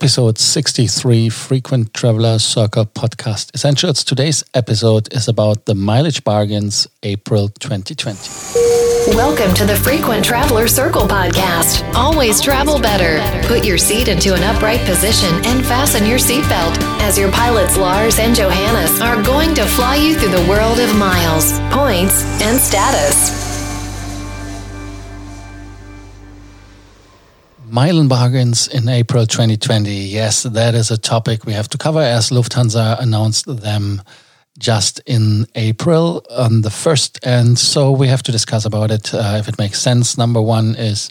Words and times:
episode 0.00 0.38
63 0.38 1.28
Frequent 1.28 1.92
Traveler 1.92 2.38
Circle 2.38 2.86
Podcast 2.86 3.54
Essentials. 3.54 4.02
Today's 4.02 4.42
episode 4.54 5.12
is 5.12 5.28
about 5.28 5.66
the 5.66 5.74
mileage 5.74 6.24
bargains 6.24 6.88
April 7.02 7.48
2020. 7.48 9.14
Welcome 9.14 9.52
to 9.56 9.66
the 9.66 9.76
Frequent 9.76 10.24
Traveler 10.24 10.68
Circle 10.68 11.02
Podcast. 11.02 11.84
Always 11.94 12.40
travel 12.40 12.80
better. 12.80 13.20
Put 13.46 13.62
your 13.62 13.76
seat 13.76 14.08
into 14.08 14.32
an 14.32 14.42
upright 14.42 14.80
position 14.86 15.34
and 15.44 15.66
fasten 15.66 16.06
your 16.06 16.18
seatbelt 16.18 16.80
as 17.02 17.18
your 17.18 17.30
pilots 17.30 17.76
Lars 17.76 18.18
and 18.18 18.34
Johannes 18.34 19.02
are 19.02 19.22
going 19.22 19.54
to 19.54 19.66
fly 19.66 19.96
you 19.96 20.18
through 20.18 20.30
the 20.30 20.48
world 20.48 20.80
of 20.80 20.96
miles, 20.96 21.60
points, 21.74 22.24
and 22.40 22.58
status. 22.58 23.39
Mile 27.70 28.08
bargains 28.08 28.66
in 28.66 28.88
April 28.88 29.26
2020. 29.26 29.90
Yes, 29.90 30.42
that 30.42 30.74
is 30.74 30.90
a 30.90 30.98
topic 30.98 31.44
we 31.44 31.52
have 31.52 31.68
to 31.68 31.78
cover 31.78 32.00
as 32.00 32.30
Lufthansa 32.30 33.00
announced 33.00 33.46
them 33.46 34.02
just 34.58 35.00
in 35.06 35.46
April 35.54 36.24
on 36.30 36.62
the 36.62 36.68
1st. 36.68 37.20
And 37.22 37.58
so 37.58 37.92
we 37.92 38.08
have 38.08 38.22
to 38.24 38.32
discuss 38.32 38.64
about 38.64 38.90
it 38.90 39.14
uh, 39.14 39.36
if 39.38 39.48
it 39.48 39.58
makes 39.58 39.80
sense. 39.80 40.18
Number 40.18 40.42
one 40.42 40.74
is 40.74 41.10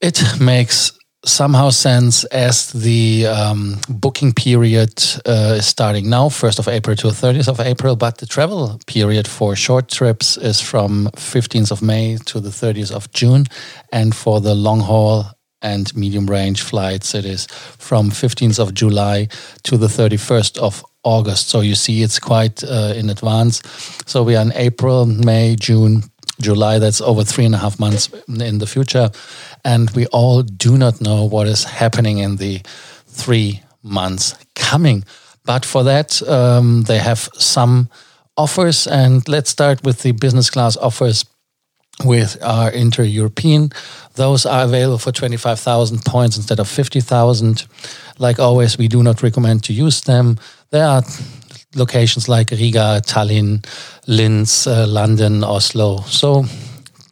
it 0.00 0.22
makes 0.40 0.97
somehow 1.24 1.70
sense 1.70 2.24
as 2.24 2.72
the 2.72 3.26
um, 3.26 3.76
booking 3.88 4.32
period 4.32 5.02
uh, 5.26 5.56
is 5.58 5.66
starting 5.66 6.08
now, 6.08 6.28
1st 6.28 6.58
of 6.60 6.68
April 6.68 6.96
to 6.96 7.08
30th 7.08 7.48
of 7.48 7.60
April, 7.60 7.96
but 7.96 8.18
the 8.18 8.26
travel 8.26 8.78
period 8.86 9.26
for 9.26 9.56
short 9.56 9.88
trips 9.88 10.36
is 10.36 10.60
from 10.60 11.08
15th 11.16 11.70
of 11.72 11.82
May 11.82 12.18
to 12.26 12.40
the 12.40 12.50
30th 12.50 12.92
of 12.92 13.10
June. 13.12 13.46
And 13.92 14.14
for 14.14 14.40
the 14.40 14.54
long 14.54 14.80
haul 14.80 15.26
and 15.60 15.94
medium 15.96 16.26
range 16.26 16.62
flights, 16.62 17.14
it 17.14 17.24
is 17.24 17.46
from 17.46 18.10
15th 18.10 18.60
of 18.60 18.74
July 18.74 19.28
to 19.64 19.76
the 19.76 19.88
31st 19.88 20.58
of 20.58 20.84
August. 21.02 21.48
So 21.48 21.60
you 21.62 21.74
see, 21.74 22.02
it's 22.02 22.20
quite 22.20 22.62
uh, 22.62 22.92
in 22.94 23.10
advance. 23.10 23.62
So 24.06 24.22
we 24.22 24.36
are 24.36 24.42
in 24.42 24.52
April, 24.54 25.04
May, 25.06 25.56
June, 25.56 26.04
July. 26.40 26.78
That's 26.78 27.00
over 27.00 27.24
three 27.24 27.44
and 27.44 27.54
a 27.54 27.58
half 27.58 27.78
months 27.78 28.08
in 28.28 28.58
the 28.58 28.66
future. 28.66 29.10
And 29.64 29.90
we 29.90 30.06
all 30.06 30.42
do 30.42 30.76
not 30.76 31.00
know 31.00 31.24
what 31.24 31.46
is 31.46 31.64
happening 31.64 32.18
in 32.18 32.36
the 32.36 32.60
three 33.06 33.62
months 33.82 34.34
coming. 34.54 35.04
But 35.44 35.64
for 35.64 35.84
that, 35.84 36.22
um, 36.28 36.82
they 36.82 36.98
have 36.98 37.28
some 37.34 37.88
offers. 38.36 38.86
And 38.86 39.26
let's 39.28 39.50
start 39.50 39.82
with 39.82 40.02
the 40.02 40.12
business 40.12 40.50
class 40.50 40.76
offers 40.76 41.24
with 42.04 42.36
our 42.42 42.70
inter-European. 42.70 43.70
Those 44.14 44.46
are 44.46 44.64
available 44.64 44.98
for 44.98 45.12
25,000 45.12 46.04
points 46.04 46.36
instead 46.36 46.60
of 46.60 46.68
50,000. 46.68 47.66
Like 48.18 48.38
always, 48.38 48.78
we 48.78 48.88
do 48.88 49.02
not 49.02 49.22
recommend 49.22 49.64
to 49.64 49.72
use 49.72 50.02
them. 50.02 50.38
There 50.70 50.86
are 50.86 51.02
locations 51.74 52.28
like 52.28 52.50
Riga, 52.50 53.02
Tallinn, 53.04 53.64
Linz, 54.06 54.66
uh, 54.66 54.86
London, 54.86 55.44
Oslo. 55.44 56.00
So 56.02 56.44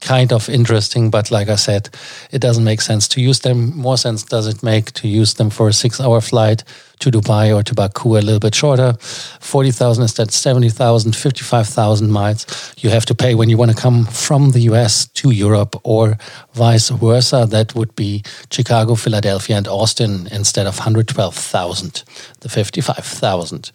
kind 0.00 0.32
of 0.32 0.48
interesting, 0.48 1.10
but 1.10 1.30
like 1.30 1.48
I 1.48 1.56
said, 1.56 1.90
it 2.30 2.40
doesn't 2.40 2.62
make 2.64 2.80
sense 2.80 3.08
to 3.08 3.20
use 3.20 3.40
them. 3.40 3.76
More 3.76 3.96
sense 3.96 4.22
does 4.22 4.46
it 4.46 4.62
make 4.62 4.92
to 4.92 5.08
use 5.08 5.34
them 5.34 5.50
for 5.50 5.68
a 5.68 5.72
six 5.72 6.00
hour 6.00 6.20
flight 6.20 6.62
to 7.00 7.10
Dubai 7.10 7.54
or 7.54 7.62
to 7.62 7.74
Baku 7.74 8.16
a 8.16 8.22
little 8.22 8.38
bit 8.38 8.54
shorter. 8.54 8.94
40,000 9.40 10.02
instead 10.02 10.30
70,000, 10.30 11.14
55,000 11.14 12.10
miles 12.10 12.46
you 12.78 12.90
have 12.90 13.04
to 13.06 13.14
pay 13.14 13.34
when 13.34 13.50
you 13.50 13.56
want 13.56 13.70
to 13.70 13.76
come 13.76 14.06
from 14.06 14.52
the 14.52 14.60
US 14.70 15.06
to 15.08 15.30
Europe 15.30 15.78
or 15.82 16.16
vice 16.54 16.88
versa. 16.88 17.46
That 17.50 17.74
would 17.74 17.94
be 17.96 18.22
Chicago, 18.50 18.94
Philadelphia, 18.94 19.56
and 19.56 19.68
Austin 19.68 20.28
instead 20.30 20.66
of 20.66 20.78
112,000, 20.78 22.04
the 22.40 22.48
55,000. 22.48 23.72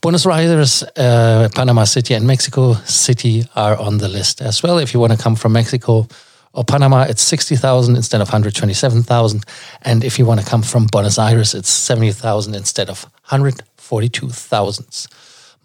Buenos 0.00 0.26
Aires, 0.26 0.82
uh, 0.96 1.50
Panama 1.54 1.84
City, 1.84 2.14
and 2.14 2.26
Mexico 2.26 2.72
City 2.86 3.44
are 3.54 3.76
on 3.76 3.98
the 3.98 4.08
list 4.08 4.40
as 4.40 4.62
well. 4.62 4.78
If 4.78 4.94
you 4.94 5.00
want 5.00 5.12
to 5.12 5.18
come 5.18 5.36
from 5.36 5.52
Mexico 5.52 6.08
or 6.54 6.64
Panama, 6.64 7.02
it's 7.02 7.20
60,000 7.20 7.96
instead 7.96 8.22
of 8.22 8.28
127,000. 8.28 9.44
And 9.82 10.02
if 10.02 10.18
you 10.18 10.24
want 10.24 10.40
to 10.40 10.46
come 10.46 10.62
from 10.62 10.86
Buenos 10.86 11.18
Aires, 11.18 11.54
it's 11.54 11.68
70,000 11.68 12.54
instead 12.54 12.88
of 12.88 13.02
142,000 13.28 15.06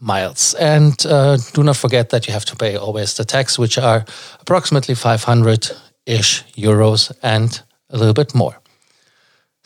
miles. 0.02 0.54
And 0.56 1.06
uh, 1.06 1.38
do 1.54 1.64
not 1.64 1.78
forget 1.78 2.10
that 2.10 2.28
you 2.28 2.34
have 2.34 2.46
to 2.46 2.58
pay 2.58 2.76
always 2.76 3.14
the 3.14 3.24
tax, 3.24 3.58
which 3.58 3.78
are 3.78 4.04
approximately 4.42 4.96
500 4.96 5.72
ish 6.06 6.44
euros 6.58 7.10
and 7.24 7.62
a 7.90 7.98
little 7.98 8.14
bit 8.14 8.36
more. 8.36 8.60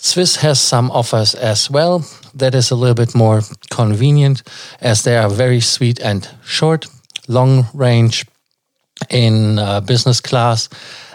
Swiss 0.01 0.37
has 0.37 0.61
some 0.61 0.89
offers 0.91 1.35
as 1.35 1.69
well. 1.69 2.05
That 2.33 2.55
is 2.55 2.71
a 2.71 2.75
little 2.75 2.95
bit 2.95 3.13
more 3.13 3.41
convenient 3.69 4.43
as 4.79 5.03
they 5.03 5.17
are 5.17 5.29
very 5.29 5.59
sweet 5.59 5.99
and 5.99 6.25
short, 6.45 6.87
long 7.27 7.65
range 7.73 8.25
in 9.09 9.59
uh, 9.59 9.81
business 9.81 10.21
class. 10.21 10.69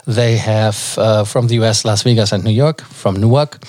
They 0.06 0.36
have 0.36 0.98
uh, 0.98 1.24
from 1.24 1.46
the 1.46 1.54
US, 1.62 1.86
Las 1.86 2.02
Vegas 2.02 2.32
and 2.32 2.44
New 2.44 2.50
York, 2.50 2.82
from 2.82 3.16
Newark, 3.16 3.64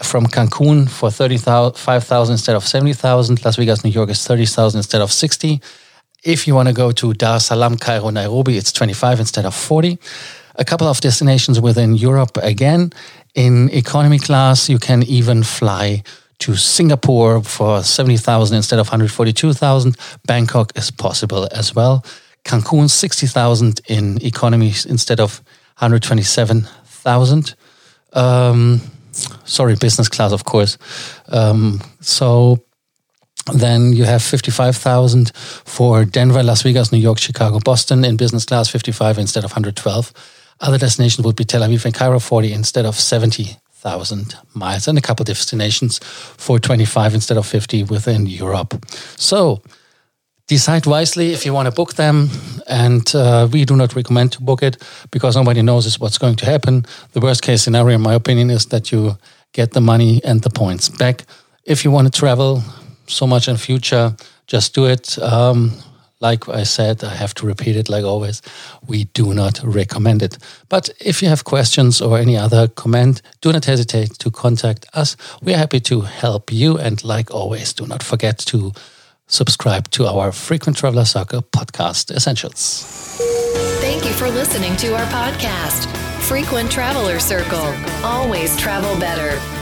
from 0.00 0.26
Cancun 0.26 0.88
for 0.88 1.10
35,000 1.10 2.32
instead 2.32 2.54
of 2.54 2.64
70,000. 2.64 3.44
Las 3.44 3.56
Vegas, 3.56 3.82
New 3.82 3.90
York 3.90 4.10
is 4.10 4.24
30,000 4.24 4.78
instead 4.78 5.02
of 5.02 5.10
60. 5.10 5.60
If 6.22 6.46
you 6.46 6.54
want 6.54 6.68
to 6.68 6.74
go 6.74 6.92
to 6.92 7.14
Dar 7.14 7.36
es 7.36 7.46
Salaam, 7.46 7.76
Cairo, 7.76 8.10
Nairobi, 8.10 8.56
it's 8.56 8.70
25 8.70 9.18
instead 9.18 9.44
of 9.44 9.56
40. 9.56 9.98
A 10.54 10.64
couple 10.64 10.86
of 10.86 11.00
destinations 11.00 11.60
within 11.60 11.94
Europe 11.94 12.38
again. 12.42 12.92
In 13.34 13.70
economy 13.70 14.18
class, 14.18 14.68
you 14.68 14.78
can 14.78 15.02
even 15.04 15.42
fly 15.42 16.02
to 16.40 16.56
Singapore 16.56 17.42
for 17.42 17.82
70,000 17.82 18.56
instead 18.56 18.78
of 18.78 18.86
142,000. 18.86 19.96
Bangkok 20.26 20.76
is 20.76 20.90
possible 20.90 21.48
as 21.52 21.74
well. 21.74 22.04
Cancun, 22.44 22.90
60,000 22.90 23.80
in 23.88 24.24
economy 24.24 24.74
instead 24.88 25.20
of 25.20 25.40
127,000. 25.78 27.54
Um, 28.12 28.80
sorry, 29.44 29.76
business 29.76 30.08
class, 30.08 30.32
of 30.32 30.44
course. 30.44 30.76
Um, 31.28 31.80
so 32.00 32.62
then 33.54 33.92
you 33.92 34.04
have 34.04 34.22
55,000 34.22 35.34
for 35.34 36.04
Denver, 36.04 36.42
Las 36.42 36.62
Vegas, 36.62 36.92
New 36.92 36.98
York, 36.98 37.18
Chicago, 37.18 37.60
Boston 37.60 38.04
in 38.04 38.16
business 38.16 38.44
class, 38.44 38.68
55 38.68 39.18
instead 39.18 39.44
of 39.44 39.52
112. 39.52 40.12
Other 40.60 40.78
destinations 40.78 41.24
would 41.24 41.36
be 41.36 41.44
Tel 41.44 41.62
Aviv 41.62 41.84
and 41.84 41.94
Cairo, 41.94 42.18
40 42.18 42.52
instead 42.52 42.86
of 42.86 42.94
70,000 42.94 44.34
miles, 44.54 44.88
and 44.88 44.98
a 44.98 45.00
couple 45.00 45.24
destinations 45.24 45.98
for 45.98 46.58
25 46.58 47.14
instead 47.14 47.36
of 47.36 47.46
50 47.46 47.84
within 47.84 48.26
Europe. 48.26 48.84
So 49.16 49.62
decide 50.46 50.86
wisely 50.86 51.32
if 51.32 51.46
you 51.46 51.52
want 51.54 51.66
to 51.66 51.74
book 51.74 51.94
them. 51.94 52.28
And 52.66 53.14
uh, 53.14 53.48
we 53.52 53.64
do 53.64 53.76
not 53.76 53.94
recommend 53.94 54.32
to 54.32 54.42
book 54.42 54.62
it 54.62 54.76
because 55.10 55.36
nobody 55.36 55.62
knows 55.62 55.98
what's 55.98 56.18
going 56.18 56.36
to 56.36 56.46
happen. 56.46 56.84
The 57.12 57.20
worst 57.20 57.42
case 57.42 57.62
scenario, 57.62 57.96
in 57.96 58.02
my 58.02 58.14
opinion, 58.14 58.50
is 58.50 58.66
that 58.66 58.92
you 58.92 59.16
get 59.52 59.72
the 59.72 59.80
money 59.80 60.20
and 60.24 60.42
the 60.42 60.50
points 60.50 60.88
back. 60.88 61.24
If 61.64 61.84
you 61.84 61.90
want 61.90 62.12
to 62.12 62.18
travel 62.20 62.62
so 63.06 63.26
much 63.26 63.48
in 63.48 63.56
future, 63.56 64.16
just 64.46 64.74
do 64.74 64.86
it. 64.86 65.18
Um, 65.18 65.72
like 66.22 66.48
I 66.48 66.62
said, 66.62 67.04
I 67.04 67.14
have 67.14 67.34
to 67.34 67.46
repeat 67.46 67.76
it 67.76 67.88
like 67.88 68.04
always, 68.04 68.40
we 68.86 69.04
do 69.12 69.34
not 69.34 69.60
recommend 69.62 70.22
it. 70.22 70.38
But 70.68 70.88
if 71.00 71.20
you 71.20 71.28
have 71.28 71.44
questions 71.44 72.00
or 72.00 72.16
any 72.16 72.36
other 72.36 72.68
comment, 72.68 73.20
do 73.40 73.52
not 73.52 73.64
hesitate 73.64 74.18
to 74.20 74.30
contact 74.30 74.86
us. 74.94 75.16
We 75.42 75.52
are 75.52 75.58
happy 75.58 75.80
to 75.80 76.02
help 76.02 76.52
you. 76.52 76.78
And 76.78 77.02
like 77.04 77.30
always, 77.30 77.72
do 77.74 77.86
not 77.86 78.02
forget 78.02 78.38
to 78.38 78.72
subscribe 79.26 79.90
to 79.90 80.06
our 80.06 80.30
Frequent 80.32 80.78
Traveler 80.78 81.04
Circle 81.04 81.42
podcast 81.42 82.14
essentials. 82.14 82.84
Thank 83.80 84.04
you 84.04 84.12
for 84.12 84.30
listening 84.30 84.76
to 84.76 84.94
our 84.94 85.06
podcast, 85.06 85.86
Frequent 86.22 86.70
Traveler 86.70 87.18
Circle. 87.18 87.74
Always 88.04 88.56
travel 88.56 88.98
better 89.00 89.61